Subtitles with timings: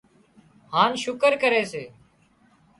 [0.73, 1.83] هانَ شُڪر ڪري سي